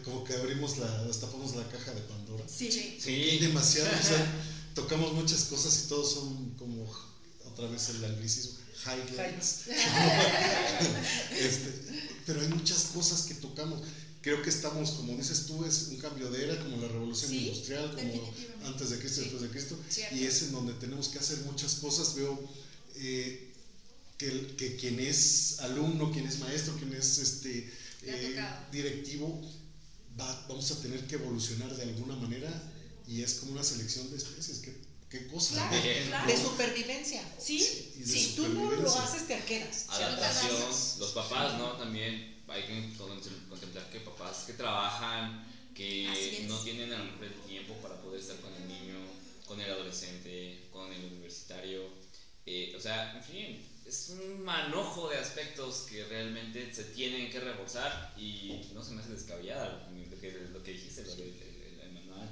[0.05, 2.45] como que abrimos la, destapamos la caja de Pandora.
[2.49, 3.11] Sí, sí.
[3.11, 4.27] Hay demasiado, o sea,
[4.75, 6.91] tocamos muchas cosas y todos son como,
[7.45, 9.67] otra vez el anglicismo, highlights.
[11.39, 11.71] este,
[12.27, 13.81] pero hay muchas cosas que tocamos.
[14.23, 17.39] Creo que estamos, como dices tú, es un cambio de era, como la revolución sí,
[17.49, 18.33] industrial, como
[18.65, 19.21] antes de Cristo, Sí.
[19.23, 20.17] después de Cristo, Cierto.
[20.17, 22.15] y es en donde tenemos que hacer muchas cosas.
[22.15, 22.41] Veo
[22.97, 23.53] eh,
[24.17, 27.71] que, que quien es alumno, quien es maestro, quien es este
[28.03, 28.41] eh,
[28.73, 29.43] directivo,
[30.19, 32.51] va- vamos a tener que evolucionar de alguna manera
[33.07, 34.59] y es como una selección de especies.
[34.61, 34.75] ¿Qué,
[35.15, 35.55] qué cosa?
[35.69, 36.07] Claro, Bien.
[36.09, 36.27] claro.
[36.27, 37.23] De supervivencia.
[37.39, 39.87] Sí, de Si tú no lo haces, te arqueras.
[39.89, 40.57] Adaptación,
[40.99, 41.73] los papás, ¿no?
[41.73, 42.97] También hay que
[43.49, 48.21] contemplar que papás que trabajan, que no tienen a lo mejor el tiempo para poder
[48.21, 48.97] estar con el niño,
[49.47, 51.83] con el adolescente, con el universitario.
[52.47, 57.41] Eh, o sea, en fin, es un manojo de aspectos que realmente se tienen que
[57.41, 61.81] reforzar y no se me hace descabellada lo que, lo que dijiste, lo del el,
[61.81, 62.29] el manual,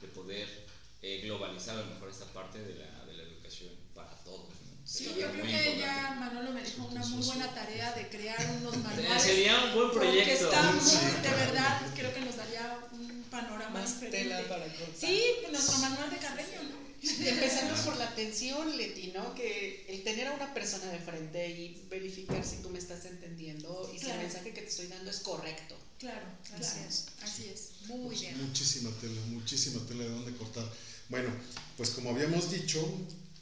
[0.00, 0.63] de poder
[1.06, 4.48] eh, globalizar a lo mejor esta parte de la, de la educación para todos.
[4.48, 4.72] ¿no?
[4.86, 8.40] Sí, yo creo muy que ya Manolo me dijo una muy buena tarea de crear
[8.60, 9.22] unos manuales.
[9.22, 10.32] Sería un buen proyecto.
[10.46, 14.22] está muy, Sí, de verdad, creo que nos daría un panorama Más diferente.
[14.28, 14.94] Tela para cortar.
[14.98, 16.84] Sí, pues nuestro manual de Carreño, ¿no?
[17.04, 19.34] Empezando por la atención, Leti, ¿no?
[19.34, 23.90] Que el tener a una persona de frente y verificar si tú me estás entendiendo
[23.94, 25.76] y si el mensaje que te estoy dando es correcto.
[25.98, 26.26] Claro,
[26.58, 26.88] Así claro.
[26.88, 27.06] es.
[27.22, 27.70] Así es.
[27.88, 28.46] Muy Pues bien.
[28.46, 30.64] Muchísima tela, muchísima tela de dónde cortar.
[31.08, 31.30] Bueno,
[31.76, 32.80] pues como habíamos dicho,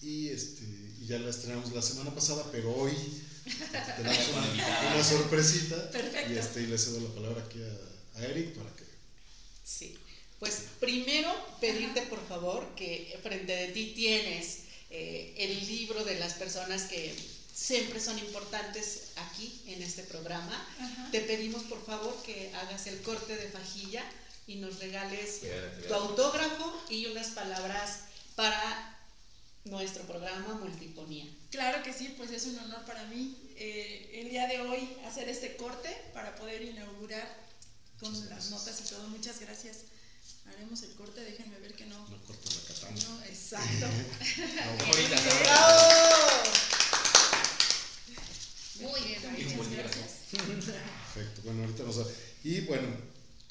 [0.00, 0.64] y, este,
[1.00, 2.92] y ya la estrenamos la semana pasada, pero hoy
[3.96, 5.90] tenemos una, una sorpresita.
[5.90, 6.32] Perfecto.
[6.32, 8.84] Y, este, y le cedo la palabra aquí a, a Eric para que.
[9.64, 9.96] Sí.
[10.38, 16.34] Pues primero pedirte por favor que frente de ti tienes eh, el libro de las
[16.34, 17.14] personas que
[17.54, 20.52] siempre son importantes aquí en este programa.
[20.80, 21.10] Ajá.
[21.12, 24.04] Te pedimos por favor que hagas el corte de fajilla
[24.46, 28.00] y nos regales Fíjate, tu autógrafo y unas palabras
[28.34, 28.98] para
[29.64, 31.26] nuestro programa Multiponía.
[31.50, 35.28] Claro que sí, pues es un honor para mí eh, el día de hoy hacer
[35.28, 37.42] este corte para poder inaugurar
[38.00, 39.06] con las notas y todo.
[39.08, 39.78] Muchas gracias.
[40.46, 41.98] Haremos el corte, déjenme ver que no.
[42.08, 43.00] No corta la katana.
[43.08, 43.86] No, exacto.
[43.86, 45.16] No, Ahorita,
[48.80, 49.20] Muy bien,
[49.56, 49.82] Muchas bien.
[49.82, 50.10] gracias.
[50.32, 51.42] Perfecto.
[51.44, 52.06] Bueno, ahorita nos.
[52.42, 52.88] Y bueno,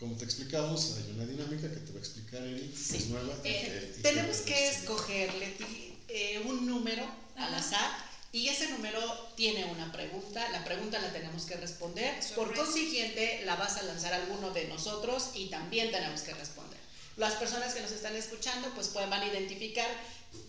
[0.01, 2.97] como te explicamos, hay una dinámica que te va a explicar Eric, Sí.
[2.97, 3.35] es nueva.
[3.43, 7.03] Eh, eh, tenemos que- que escoger, Leti, eh, un número
[7.35, 7.57] al Ajá.
[7.57, 7.91] azar
[8.31, 8.99] y ese número
[9.37, 10.49] tiene una pregunta.
[10.49, 12.19] La pregunta la tenemos que responder.
[12.35, 16.79] Por consiguiente, la vas a lanzar a alguno de nosotros y también tenemos que responder.
[17.17, 18.87] Las personas que nos están escuchando pues
[19.21, 19.87] a identificar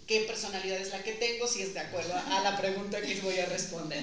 [0.06, 3.38] qué personalidad es la que tengo si es de acuerdo a la pregunta que voy
[3.38, 4.02] a responder.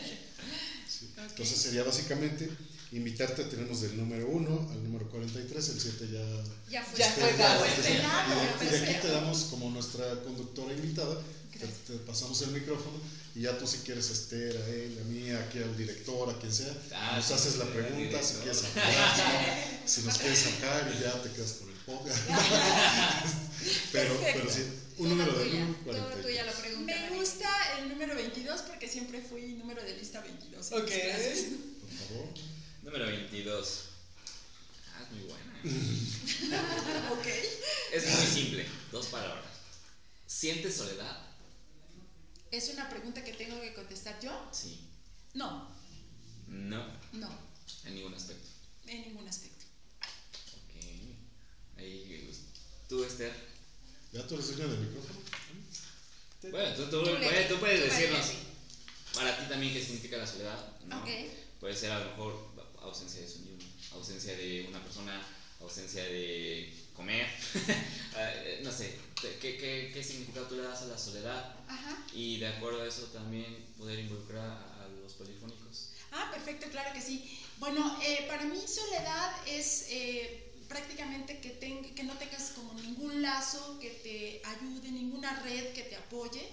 [0.87, 1.09] Sí.
[1.17, 2.49] Entonces sería básicamente
[2.91, 6.71] invitarte, tenemos del número 1 al número 43, el 7 ya...
[6.71, 6.99] Ya fue.
[6.99, 7.65] Ya fue dado.
[7.65, 11.21] y, y de aquí te damos como nuestra conductora invitada,
[11.59, 12.97] te, te pasamos el micrófono
[13.35, 16.39] y ya tú si quieres a Esther, a él, a mí, aquí al director, a
[16.39, 20.91] quien sea, Ah, nos sí, haces la pregunta, si quieres sacar, si nos quieres sacar
[20.95, 22.19] y ya te quedas con el podcast.
[23.91, 24.63] pero, pero sí,
[24.97, 26.59] un número de tuya, 1 toda tuya la 43.
[26.59, 26.93] pregunta.
[26.93, 27.49] Me gusta
[27.79, 30.71] el número 22 porque siempre fui número de lista 22.
[30.71, 30.89] Ok.
[30.89, 31.45] Gracias.
[31.81, 32.48] Por favor.
[32.89, 33.81] Número 22.
[34.95, 35.45] Ah, es muy buena.
[37.11, 37.27] Ok.
[37.93, 38.65] Es muy simple.
[38.91, 39.45] Dos palabras.
[40.25, 41.21] ¿Sientes soledad?
[42.49, 44.31] ¿Es una pregunta que tengo que contestar yo?
[44.51, 44.87] Sí.
[45.35, 45.69] No,
[46.47, 46.83] No.
[47.13, 47.29] no,
[47.85, 48.49] En ningún aspecto.
[48.87, 49.65] en ningún aspecto.
[50.01, 50.83] Ok.
[51.77, 52.31] Ahí,
[52.87, 53.31] tú, Esther.
[54.13, 55.19] ¿Ya tú eres dueña del micrófono?
[56.41, 58.25] Bueno, tú, tú, Tú, puedes, tú puedes decirnos
[59.13, 60.57] para ti también qué significa la soledad.
[60.87, 61.01] ¿no?
[61.03, 61.09] Ok.
[61.59, 62.48] Puede ser a lo mejor
[62.81, 63.57] ausencia de sonido,
[63.93, 65.21] ausencia de una persona,
[65.59, 67.27] ausencia de comer.
[68.17, 68.97] Eh, no sé,
[69.39, 71.45] ¿qué, qué, ¿qué significado tú le das a la soledad?
[71.67, 71.95] Ajá.
[72.13, 74.43] Y de acuerdo a eso también poder involucrar
[74.81, 75.89] a los polifónicos.
[76.11, 77.23] Ah, perfecto, claro que sí.
[77.57, 80.29] Bueno, eh, para mí soledad es eh,
[80.67, 85.83] prácticamente que, ten- que no tengas como ningún lazo que te ayude, ninguna red que
[85.83, 86.49] te apoye.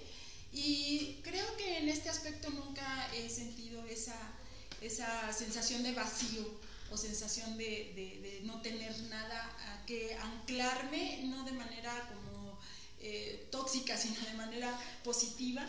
[0.53, 4.36] Y creo que en este aspecto nunca he sentido esa,
[4.81, 6.45] esa sensación de vacío
[6.91, 12.59] o sensación de, no tener nada a que anclarme, no de manera como
[13.01, 15.67] eh, tóxica, sino de manera positiva.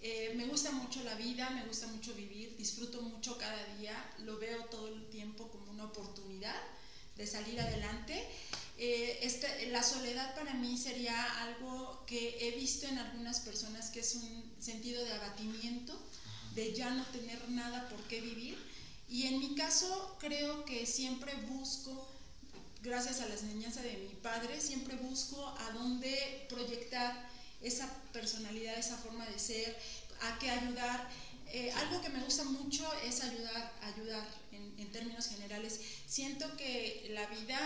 [0.00, 4.38] Eh, me gusta mucho la vida, me gusta mucho vivir, disfruto mucho cada día, lo
[4.38, 6.60] veo todo el tiempo como una oportunidad
[7.16, 8.22] de salir adelante.
[8.76, 14.00] Eh, este- la soledad para mí sería algo que he visto en algunas personas que
[14.00, 15.98] es un sentido de abatimiento,
[16.54, 18.56] de ya no tener nada por qué vivir.
[19.08, 22.08] Y en mi caso creo que siempre busco,
[22.82, 27.28] gracias a la enseñanza de mi padre, siempre busco a dónde proyectar
[27.60, 29.76] esa personalidad, esa forma de ser,
[30.20, 31.08] a qué ayudar.
[31.48, 35.80] Eh, algo que me gusta mucho es ayudar, ayudar en, términos generales.
[36.06, 37.58] Siento que la vida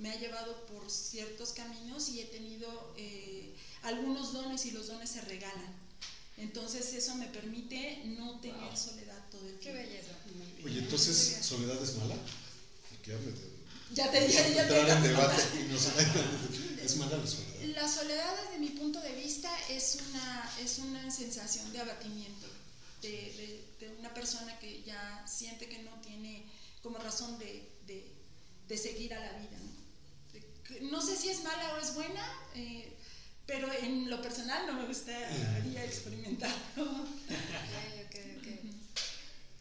[0.00, 5.10] me ha llevado por ciertos caminos y he tenido eh, algunos dones y los dones
[5.10, 5.89] se regalan.
[6.36, 8.76] Entonces eso me permite no tener Wow.
[8.76, 9.78] soledad todo el Qué tiempo.
[9.82, 10.12] belleza.
[10.64, 12.16] Oye, entonces, ¿soledad es mala?
[12.88, 13.10] Porque
[13.92, 15.90] ya te, ya, ya te- en debate y no sé,
[16.84, 17.62] es mala la soledad.
[17.74, 22.46] La soledad desde mi punto de vista es una, es una sensación de abatimiento,
[23.02, 26.46] de, de- de una persona que ya siente que no tiene
[26.82, 28.10] como razón de, de-
[28.68, 29.58] de seguir a la vida.
[29.58, 30.90] ¿no?
[30.90, 32.96] No sé si es mala o es buena, eh,
[33.50, 36.84] pero en lo personal no me gustaría experimentarlo.
[36.84, 37.16] Ok,
[38.06, 38.46] ok, ok.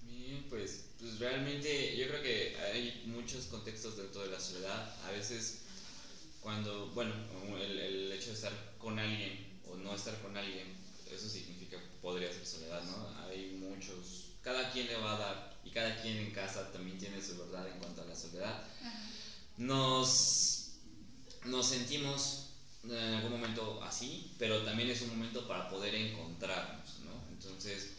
[0.04, 4.96] Bien, pues, pues realmente yo creo que hay muchos contextos dentro de la soledad.
[5.08, 5.62] A veces
[6.40, 7.16] cuando, bueno,
[7.60, 10.68] el, el hecho de estar con alguien o no estar con alguien,
[11.12, 13.26] eso significa, podría ser soledad, ¿no?
[13.28, 17.20] Hay muchos, cada quien le va a dar y cada quien en casa también tiene
[17.24, 18.68] su verdad en cuanto a la soledad.
[19.58, 20.58] Nos
[21.46, 22.49] nos sentimos
[22.84, 27.12] en algún momento así, pero también es un momento para poder encontrarnos, ¿no?
[27.32, 27.90] Entonces,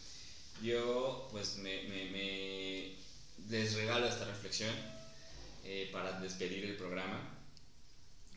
[0.63, 2.97] yo pues me, me,
[3.49, 4.75] les regalo esta reflexión
[5.65, 7.21] eh, para despedir el programa.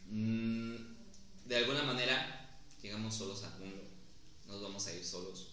[0.07, 0.75] Mm,
[1.45, 2.47] de alguna manera,
[2.81, 3.83] llegamos solos al mundo,
[4.45, 5.47] nos vamos a ir solos,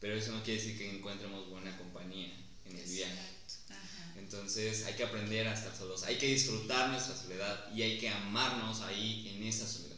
[0.00, 2.32] pero eso no quiere decir que encontremos buena compañía
[2.64, 3.38] en el viaje.
[4.16, 8.08] Entonces hay que aprender a estar solos, hay que disfrutar nuestra soledad y hay que
[8.08, 9.97] amarnos ahí en esa soledad.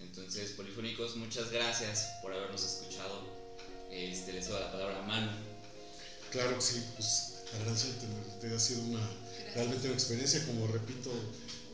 [0.00, 3.22] Entonces, polifónicos, muchas gracias por habernos escuchado.
[3.90, 5.30] Este, les doy la palabra a Manu.
[6.30, 8.06] Claro que sí, pues agradecerte,
[8.40, 9.00] te ha sido una,
[9.54, 11.10] realmente una experiencia, como repito,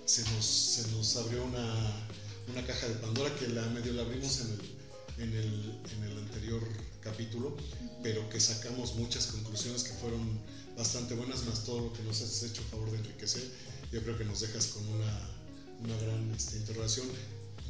[0.07, 2.07] se nos, se nos abrió una,
[2.53, 6.18] una caja de Pandora que la medio la abrimos en el, en el, en el
[6.18, 6.62] anterior
[7.01, 7.57] capítulo,
[8.03, 10.41] pero que sacamos muchas conclusiones que fueron
[10.77, 13.43] bastante buenas, más todo lo que nos has hecho a favor de enriquecer.
[13.93, 15.31] Yo creo que nos dejas con una,
[15.81, 17.09] una gran este, interrogación,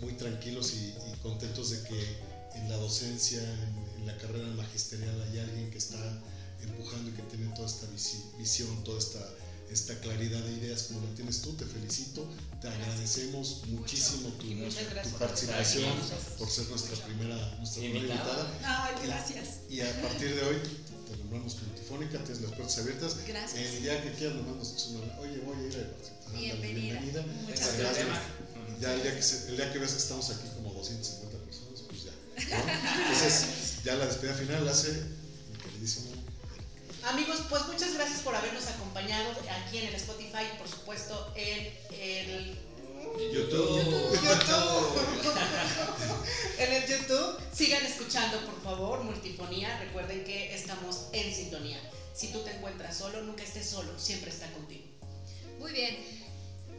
[0.01, 2.19] muy tranquilos y, contentos de que
[2.55, 5.97] en la docencia, en, la carrera magisterial, hay alguien que está
[6.63, 7.87] empujando y que tiene toda esta
[8.37, 9.19] visión, toda esta,
[9.71, 11.55] esta claridad de ideas como la tienes tú.
[11.55, 12.29] Te felicito,
[12.61, 15.91] te agradecemos muchísimo tu, participación
[16.39, 18.59] por ser nuestra primera, nuestra primera invitada.
[18.63, 19.61] Ay, gracias.
[19.71, 20.57] Y, a partir de hoy
[21.09, 23.17] te nombramos multifónica, tienes las puertas abiertas.
[23.27, 23.59] Gracias.
[23.59, 27.01] El día que quieras, nos mandas una, oye, voy a ir a bienvenida.
[27.01, 27.25] bienvenida.
[27.49, 28.07] Muchas gracias.
[28.81, 32.05] Ya el día, que el día que ves que estamos aquí como 250 personas, pues
[32.05, 32.13] ya.
[33.03, 34.93] Entonces, ya la despedida final la hace
[35.51, 36.11] mi queridísimo.
[37.05, 41.73] Amigos, pues muchas gracias por habernos acompañado aquí en el Spotify y por supuesto en
[41.93, 42.57] el
[43.33, 44.19] YouTube.
[44.25, 44.99] YouTube.
[46.59, 47.39] en el YouTube.
[47.53, 49.79] Sigan escuchando, por favor, Multifonía.
[49.81, 51.79] Recuerden que estamos en sintonía.
[52.15, 54.85] Si tú te encuentras solo, nunca estés solo, siempre está contigo.
[55.59, 56.24] Muy bien.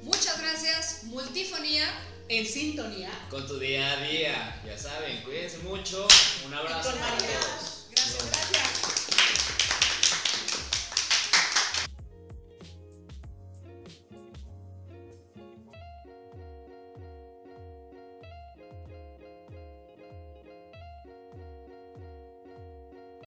[0.05, 1.85] Muchas gracias, Multifonía.
[2.29, 3.09] En sintonía.
[3.29, 4.61] Con tu día a día.
[4.65, 6.07] Ya saben, cuídense mucho.
[6.45, 6.93] Un abrazo.
[6.95, 8.84] Gracias, gracias.